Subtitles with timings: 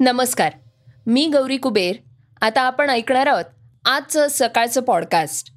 [0.00, 0.52] नमस्कार
[1.06, 1.96] मी गौरी कुबेर.
[2.40, 3.44] आता आपण ऐकणार आहोत
[3.84, 5.52] आजचं सकाळचं पॉडकास्ट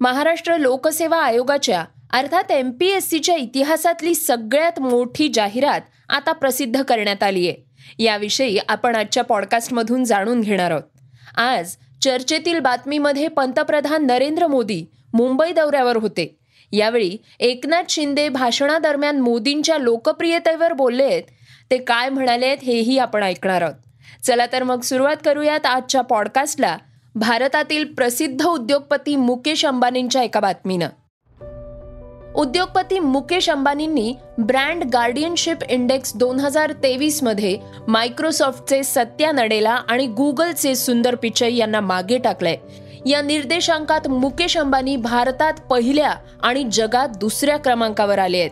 [0.00, 7.22] महाराष्ट्र लोकसेवा आयोगाच्या अर्थात एम पी एस सीच्या इतिहासातली सगळ्यात मोठी जाहिरात आता प्रसिद्ध करण्यात
[7.22, 7.56] आली आहे
[8.04, 11.38] याविषयी आपण आजच्या पॉडकास्टमधून जाणून घेणार आहोत.
[11.38, 16.38] आज चर्चेतील बातमीमध्ये पंतप्रधान नरेंद्र मोदी मुंबई दौऱ्यावर होते.
[16.72, 21.22] यावेळी एकनाथ शिंदे भाषणादरम्यान मोदींच्या लोकप्रियतेवर बोलले आहेत
[21.70, 23.74] ते काय म्हणालेत हेही आपण ऐकणार आहोत.
[24.24, 26.78] चला तर मग सुरुवात करूयात आजच्या पॉडकास्टला
[27.14, 30.88] भारतातील प्रसिद्ध उद्योगपती मुकेश अंबानींच्या एका बातमीनं.
[32.36, 41.14] उद्योगपती मुकेश अंबानींनी ब्रँड गार्डियनशिप इंडेक्स दोन हजार तेवीसमध्ये मायक्रोसॉफ्टचे सत्या नडेला आणि गुगलचे सुंदर
[41.14, 42.56] पिचई यांना मागे टाकलंय.
[43.06, 48.50] या निर्देशांकात मुकेश अंबानी भारतात पहिल्या आणि जगात दुसऱ्या क्रमांकावर आले आहेत.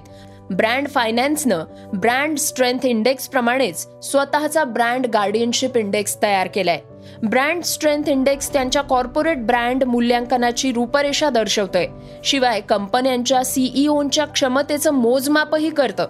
[0.57, 1.65] ब्रँड फायनान्सनं
[1.95, 6.81] ब्रँड स्ट्रेंथ इंडेक्स प्रमाणेच स्वतःचा ब्रँड गार्डियनशिप इंडेक्स तयार केलाय.
[7.23, 11.87] ब्रँड स्ट्रेंथ इंडेक्स त्यांच्या कॉर्पोरेट ब्रँड मूल्यांकनाची रूपरेषा दर्शवतोय.
[12.25, 16.07] शिवाय कंपन्यांच्या सीईओच्या क्षमतेचं मोजमापही करतं.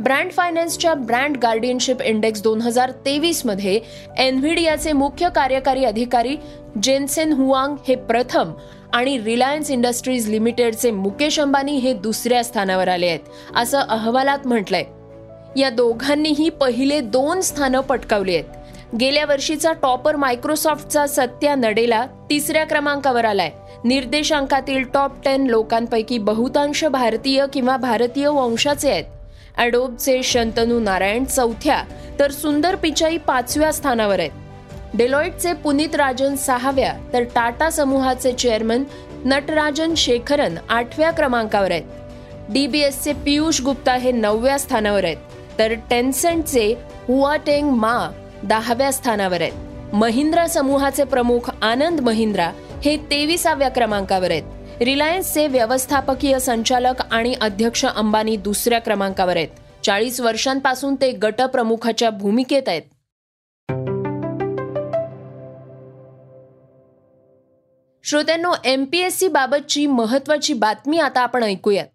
[0.00, 3.80] ब्रँड फायनान्सच्या ब्रँड गार्डियनशिप इंडेक्स दोन हजार तेवीसमध्ये
[4.18, 6.36] एनव्हिडियाचे मुख्य कार्यकारी अधिकारी
[6.82, 8.52] जेन्सेन हुआंग हे प्रथम
[8.92, 14.84] आणि रिलायन्स इंडस्ट्रीज लिमिटेडचे मुकेश अंबानी हे दुसऱ्या स्थानावर आले आहेत असं अहवालात म्हटलंय.
[15.60, 18.44] या दोघांनीही पहिले दोन स्थानं पटकावली आहेत.
[19.00, 23.50] गेल्या वर्षीचा टॉपर मायक्रोसॉफ्टचा सत्या नडेला तिसऱ्या क्रमांकावर आलाय.
[23.84, 29.04] निर्देशांकातील टॉप टेन लोकांपैकी बहुतांश भारतीय किंवा भारतीय वंशाचे आहेत.
[29.56, 31.82] अडोबचे शंतनू नारायण चौथ्या
[32.18, 34.30] तर सुंदर पिचाई पाचव्या स्थानावर आहेत.
[34.94, 38.84] डेलॉइटचे पुनीत राजन सहाव्या तर टाटा समूहाचे चेअरमन
[39.24, 41.82] नटराजन शेखरन आठव्या क्रमांकावर आहेत.
[42.48, 45.16] डीबीएसचे पियुष गुप्ता हे नवव्या स्थानावर आहेत.
[45.58, 46.74] तर टेन्सेंटचे
[47.08, 48.10] हुआटेंग मा
[48.42, 49.52] दहाव्या स्थानावर आहेत.
[49.92, 52.50] महिंद्रा समूहाचे प्रमुख आनंद महिंद्रा
[52.84, 54.42] हे तेविसाव्या क्रमांकावर आहेत.
[54.80, 59.48] रिलायन्सचे व्यवस्थापकीय संचालक आणि अध्यक्ष अंबानी दुसऱ्या क्रमांकावर आहेत.
[59.82, 62.82] चाळीस वर्षांपासून ते गटप्रमुखाच्या भूमिकेत आहेत.
[68.04, 71.86] श्रोत्यांनो एमपीएससी बाबतची महत्वाची बातमी आता आपण ऐकूयात.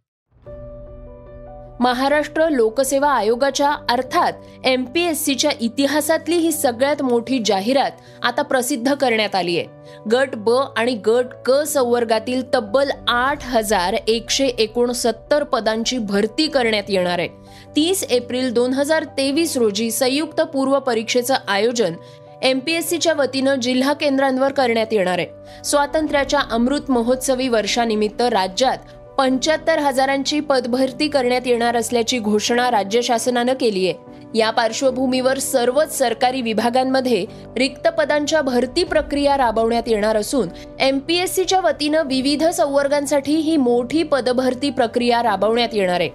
[1.80, 7.92] महाराष्ट्र लोकसेवा आयोगाच्या अर्थात एम पी एस सीच्या इतिहासातली ही सगळ्यात मोठी जाहिरात
[8.24, 9.68] आता प्रसिद्ध करण्यात आली आहे.
[10.12, 17.20] गट ब आणि गट क संवर्गातील तब्बल आठ हजार एकशे एकोणसत्तर पदांची भरती करण्यात येणार
[17.20, 17.28] आहे.
[17.76, 21.94] तीस एप्रिल दोन हजार तेवीस रोजी संयुक्त पूर्व परीक्षेचं आयोजन
[22.44, 25.28] एमपीएससीच्या वतीनं जिल्हा केंद्रांवर करण्यात येणार आहे.
[25.64, 28.78] स्वातंत्र्याच्या अमृत महोत्सवी वर्षानिमित्त राज्यात
[29.18, 34.18] पंच्याहत्तर हजारांची पदभरती करण्यात येणार असल्याची घोषणा राज्य शासनानं केली आहे.
[34.36, 37.26] या पार्श्वभूमीवर सर्वच सरकारी विभागांमध्ये
[37.58, 40.48] रिक्त पदांच्या भरती प्रक्रिया राबवण्यात येणार असून
[40.80, 46.10] एमपीएससीच्या वतीनं विविध संवर्गांसाठी ही मोठी पदभरती प्रक्रिया राबवण्यात येणार आहे.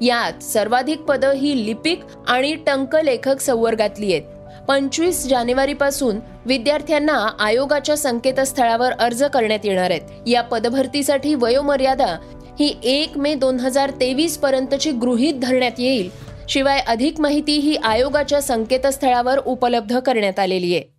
[0.00, 4.22] यात सर्वाधिक पदं ही लिपिक आणि टंकलेखक संवर्गातली आहेत.
[4.68, 6.16] पंचवीस जानेवारीपासून
[6.46, 10.00] विद्यार्थ्यांना आयोगाच्या संकेतस्थळावर अर्ज करण्यात येणार आहेत.
[10.26, 12.18] या पदभरतीसाठी वयोमर्यादा
[12.60, 16.10] ही एक मे दोन हजार तेवीस पर्यंतची गृहीत धरण्यात येईल.
[16.48, 20.96] शिवाय अधिक माहिती ही आयोगाच्या संकेतस्थळावर उपलब्ध करण्यात आलेली आहे.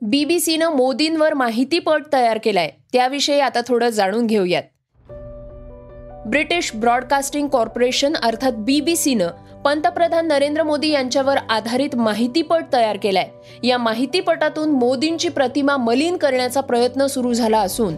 [0.00, 2.70] बीबीसीनं मोदींवर माहितीपट तयार केलाय.
[2.92, 4.62] त्याविषयी आता थोडं जाणून घेऊयात.
[6.30, 13.28] ब्रिटिश ब्रॉडकास्टिंग कॉर्पोरेशन अर्थात बीबीसीनं पंतप्रधान नरेंद्र मोदी यांच्यावर आधारित माहितीपट तयार केलाय.
[13.62, 17.96] या माहितीपटातून मोदींची प्रतिमा मलिन करण्याचा प्रयत्न सुरू झाला असून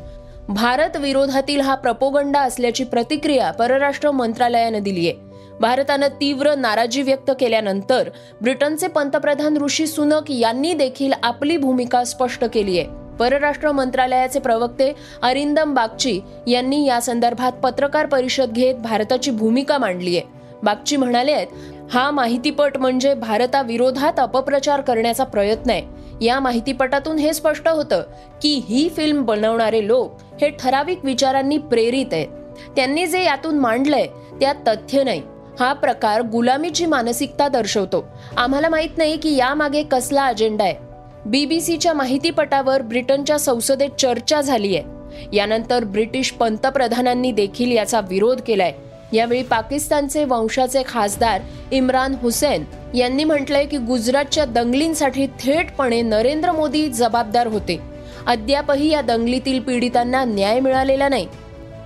[0.48, 8.08] भारत विरोधातील हा प्रपोगंडा असल्याची प्रतिक्रिया परराष्ट्र मंत्रालयानं दिली आहे भारतानं तीव्र नाराजी व्यक्त केल्यानंतर
[8.40, 14.92] ब्रिटनचे पंतप्रधान ऋषी सुनक यांनी देखील आपली भूमिका स्पष्ट केली आहे परराष्ट्र मंत्रालयाचे प्रवक्ते
[15.22, 20.26] अरिंदम बागची यांनी या संदर्भात पत्रकार परिषद घेत भारताची भूमिका मांडली आहे
[20.62, 21.46] बागची म्हणाले आहेत
[21.90, 25.82] हा माहितीपट म्हणजे भारताविरोधात अपप्रचार करण्याचा प्रयत्न आहे.
[26.20, 28.02] या माहितीपटातून हे स्पष्ट होतं
[28.42, 32.28] की ही फिल्म बनवणारे लोक हे ठराविक विचारांनी प्रेरित आहेत.
[32.76, 34.06] त्यांनी जे यातून मांडलंय
[34.40, 35.22] त्यात तथ्य नाही.
[35.60, 38.04] हा प्रकार गुलामीची मानसिकता दर्शवतो.
[38.36, 40.91] आम्हाला माहीत नाही की यामागे कसला अजेंडा आहे.
[41.26, 48.72] बीबीसीच्या माहितीपटावर ब्रिटनच्या संसदेत चर्चा झाली आहे यानंतर ब्रिटिश पंतप्रधानांनी देखील याचा विरोध केलाय.
[49.12, 51.40] यावेळी पाकिस्तानचे वंशाचे खासदार
[51.70, 52.64] इम्रान हुसेन
[52.94, 57.78] यांनी म्हटलंय की गुजरातच्या दंगलींसाठी थेटपणे नरेंद्र मोदी जबाबदार होते.
[58.26, 61.26] अद्यापही या दंगलीतील पीडितांना न्याय मिळालेला नाही.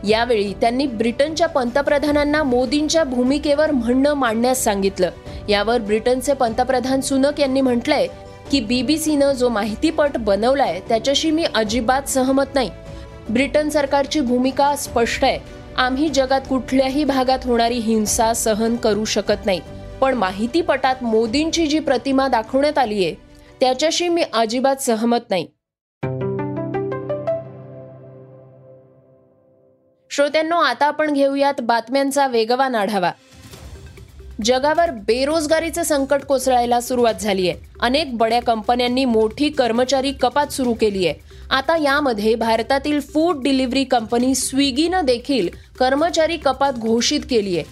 [0.09, 5.11] यावेळी त्यांनी ब्रिटनच्या पंतप्रधानांना मोदींच्या भूमिकेवर म्हणणं मांडण्यास सांगितलं.
[5.49, 8.07] यावर ब्रिटनचे पंतप्रधान सुनक यांनी म्हटलंय
[8.51, 12.71] की बीबीसीनं जो माहितीपट बनवलाय त्याच्याशी मी अजिबात सहमत नाही.
[13.31, 15.39] ब्रिटन सरकारची भूमिका स्पष्ट आहे.
[15.77, 19.61] आम्ही जगात कुठल्याही भागात होणारी हिंसा सहन करू शकत नाही.
[20.01, 23.15] पण माहितीपटात मोदींची जी प्रतिमा दाखवण्यात आली आहे
[23.61, 25.47] त्याच्याशी मी अजिबात सहमत नाही.
[30.11, 33.13] श्रोत्यांनो आता आपण घेऊयात बातम्यांचा वेगवान आढावा.
[34.45, 41.07] जगावर बेरोजगारीचं संकट कोसळायला सुरुवात झाली आहे अनेक बड्या कंपन्यांनी मोठी कर्मचारी कपात सुरू केली
[41.07, 41.15] आहे
[41.51, 45.49] आता यामध्ये भारतातील फूड डिलिव्हरी कंपनी स्विगीनं देखील
[45.79, 47.65] कर्मचारी कपात घोषित केली आहे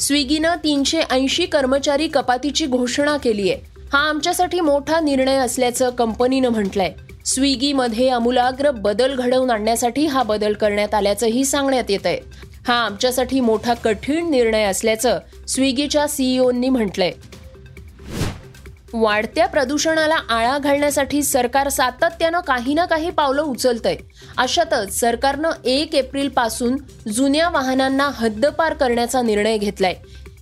[0.00, 6.92] स्विगीनं तीनशे ऐंशी कर्मचारी कपातीची घोषणा केली आहे हा आमच्यासाठी मोठा निर्णय असल्याचं कंपनीनं म्हटलंय.
[7.26, 12.18] स्विगीमध्ये आमूलाग्र बदल घडवून आणण्यासाठी हा बदल करण्यात आल्याचंही सांगण्यात येत आहे
[12.68, 15.18] हा आमच्यासाठी मोठा कठीण निर्णय असल्याचं
[15.48, 17.12] स्विगीच्या सीईओंनी म्हटलंय.
[18.92, 23.96] वाढत्या प्रदूषणाला आळा घालण्यासाठी सरकार सातत्यानं काही ना काही पावलं उचलतंय.
[24.38, 26.76] अशातच सरकारनं एक एप्रिलपासून
[27.12, 29.94] जुन्या वाहनांना हद्दपार करण्याचा निर्णय घेतलाय.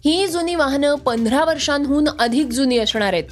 [0.04, 3.24] ही जुनी वाहनं पंधरा वर्षांहून अधिक जुनी असणार आहेत.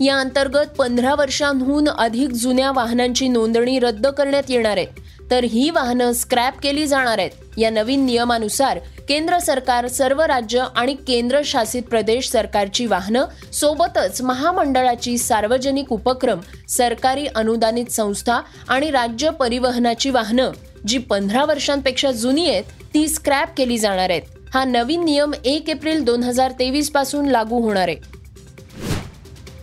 [0.00, 4.86] या अंतर्गत पंधरा वर्षांहून अधिक जुन्या वाहनांची नोंदणी रद्द करण्यात येणार आहे.
[5.32, 7.30] तर ही वाहनं स्क्रॅप केली जाणार आहेत.
[7.58, 15.92] या नवीन नियमानुसार केंद्र सरकार सर्व राज्य आणि केंद्रशासित प्रदेश सरकारची वाहनं सोबतच महामंडळाची सार्वजनिक
[15.92, 20.50] उपक्रम सरकारी अनुदानित संस्था आणि राज्य परिवहनाची वाहनं
[20.86, 22.64] जी पंधरा वर्षांपेक्षा जुनी आहेत
[22.94, 24.22] ती स्क्रॅप केली जाणार आहेत.
[24.54, 27.96] हा नवीन नियम एक एप्रिल दोन हजार तेवीसपासून लागू होणार आहे.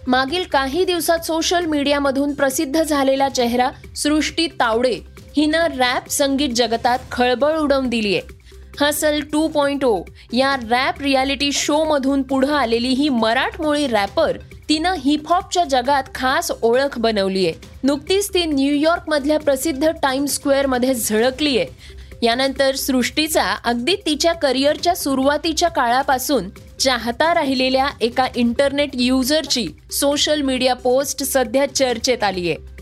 [0.08, 7.58] मागील काही दिवसात सोशल मीडियामधून प्रसिद्ध झालेला चेहरा सृष्टी तावडे हिनं रॅप संगीत जगतात खळबळ
[7.58, 8.38] उडवून दिली आहे
[8.80, 10.02] हसल टू पॉइंट ओ
[10.34, 14.38] या रॅप रियालिटी शो मधून पुढं आलेली ही मराठमोळी रॅपर
[14.70, 21.58] तिनं हिपहॉपच्या जगात खास ओळख बनवली आहे नुकतीच ती न्यूयॉर्क मधल्या प्रसिद्ध टाइम स्क्वेअरमध्ये झळकली
[21.58, 26.50] आहे यानंतर सृष्टीचा अगदी तिच्या करिअरच्या सुरुवातीच्या काळापासून
[26.80, 32.79] चाहता राहिलेल्या एका इंटरनेट युजरची सोशल मीडिया पोस्ट सध्या चर्चेत आली आहे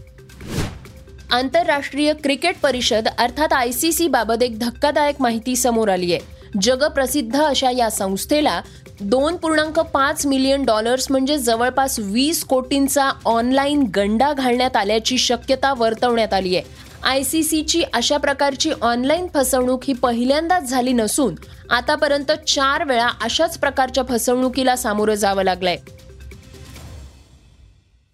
[1.31, 6.59] आंतरराष्ट्रीय क्रिकेट परिषद अर्थात आय सी सी बाबत एक धक्कादायक माहिती समोर आली आहे.
[6.61, 8.61] जगप्रसिद्ध अशा या संस्थेला
[9.01, 16.33] दोन पूर्णांक पाच मिलियन डॉलर्स म्हणजे जवळपास वीस कोटींचा ऑनलाईन गंडा घालण्यात आल्याची शक्यता वर्तवण्यात
[16.33, 16.65] आली आहे.
[17.03, 21.35] आय सी सीची अशा प्रकारची ऑनलाईन फसवणूक ही पहिल्यांदाच झाली नसून
[21.69, 25.77] आतापर्यंत चार वेळा अशाच प्रकारच्या फसवणुकीला सामोरं जावं लागलंय.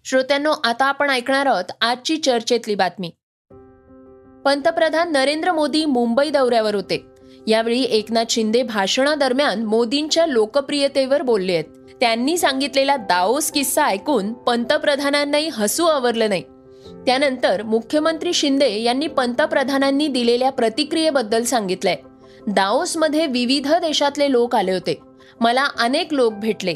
[0.06, 3.10] श्रोत्यांनो आता आपण ऐकणार आहोत आजची चर्चेतली बातमी.
[4.44, 7.04] पंतप्रधान नरेंद्र मोदी मुंबई दौऱ्यावर होते.
[7.46, 11.64] यावेळी एकनाथ शिंदे भाषणादरम्यान मोदींच्या लोकप्रियतेवर बोलले आहेत.
[12.00, 16.42] त्यांनी सांगितलेला दाओस किस्सा ऐकून पंतप्रधानांनाही हसू आवरलं नाही.
[17.06, 21.96] त्यानंतर मुख्यमंत्री शिंदे यांनी पंतप्रधानांनी दिलेल्या प्रतिक्रियेबद्दल सांगितलंय.
[22.46, 25.00] दाओसमध्ये विविध देशातले लोक आले होते.
[25.40, 26.74] मला अनेक लोक भेटले.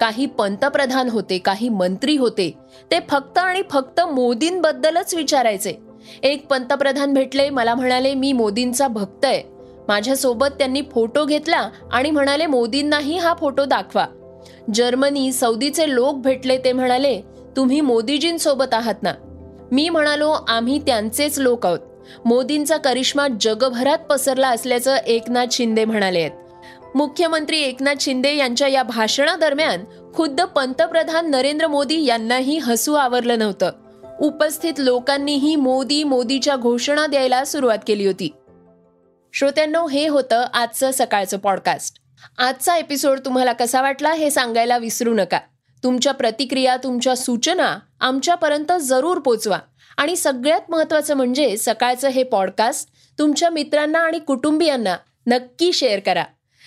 [0.00, 2.58] काही पंतप्रधान होते काही मंत्री होते
[2.90, 5.74] ते फक्त आणि फक्त मोदींबद्दलच विचारायचे.
[6.22, 9.42] एक पंतप्रधान भेटले मला म्हणाले मी मोदींचा भक्त आहे.
[9.88, 14.06] माझ्यासोबत त्यांनी फोटो घेतला आणि म्हणाले मोदींनाही हा फोटो दाखवा.
[14.74, 17.20] जर्मनी सौदीचे लोक भेटले ते म्हणाले
[17.56, 19.12] तुम्ही मोदीजींसोबत आहात ना?
[19.72, 21.78] मी म्हणालो आम्ही त्यांचेच लोक आहोत.
[22.24, 26.30] मोदींचा करिश्मा जगभरात पसरला असल्याचं एकनाथ शिंदे म्हणाले आहेत.
[26.94, 33.70] मुख्यमंत्री एकनाथ शिंदे यांच्या या भाषणादरम्यान खुद्द पंतप्रधान नरेंद्र मोदी यांनाही हसू आवरलं नव्हतं.
[34.20, 38.32] उपस्थित लोकांनीही मोदी मोदीच्या घोषणा द्यायला सुरुवात केली होती.
[39.34, 41.96] श्रोत्यांनो हे होतं आजचं सकाळचं पॉडकास्ट
[42.38, 45.38] आजचा एपिसोड तुम्हाला कसा वाटला हे सांगायला विसरू नका.
[45.84, 49.58] तुमच्या प्रतिक्रिया तुमच्या सूचना आमच्यापर्यंत जरूर पोचवा.
[49.96, 56.24] आणि सगळ्यात महत्त्वाचं म्हणजे सकाळचं हे पॉडकास्ट तुमच्या मित्रांना आणि कुटुंबियांना नक्की शेअर करा.